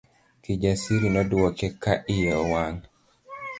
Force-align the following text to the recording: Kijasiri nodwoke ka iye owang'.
Kijasiri 0.43 1.07
nodwoke 1.13 1.67
ka 1.81 1.93
iye 2.13 2.31
owang'. 2.41 2.83